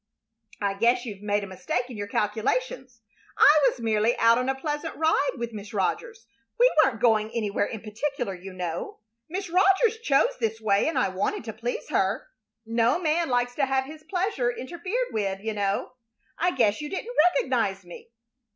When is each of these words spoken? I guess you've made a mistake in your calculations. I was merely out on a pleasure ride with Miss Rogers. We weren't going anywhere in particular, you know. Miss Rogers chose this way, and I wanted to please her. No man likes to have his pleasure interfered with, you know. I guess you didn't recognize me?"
I 0.59 0.73
guess 0.79 1.05
you've 1.05 1.21
made 1.21 1.43
a 1.43 1.47
mistake 1.47 1.87
in 1.91 1.95
your 1.95 2.07
calculations. 2.07 3.01
I 3.37 3.69
was 3.69 3.79
merely 3.79 4.17
out 4.17 4.39
on 4.39 4.49
a 4.49 4.55
pleasure 4.55 4.91
ride 4.95 5.33
with 5.37 5.53
Miss 5.53 5.75
Rogers. 5.75 6.25
We 6.59 6.71
weren't 6.83 6.99
going 6.99 7.29
anywhere 7.29 7.67
in 7.67 7.81
particular, 7.81 8.33
you 8.33 8.51
know. 8.51 8.97
Miss 9.29 9.47
Rogers 9.47 9.99
chose 10.01 10.35
this 10.39 10.59
way, 10.59 10.87
and 10.87 10.97
I 10.97 11.09
wanted 11.09 11.43
to 11.43 11.53
please 11.53 11.89
her. 11.89 12.29
No 12.65 12.99
man 12.99 13.29
likes 13.29 13.53
to 13.53 13.65
have 13.67 13.85
his 13.85 14.01
pleasure 14.05 14.49
interfered 14.49 15.09
with, 15.11 15.39
you 15.41 15.53
know. 15.53 15.91
I 16.35 16.55
guess 16.55 16.81
you 16.81 16.89
didn't 16.89 17.15
recognize 17.35 17.85
me?" 17.85 18.09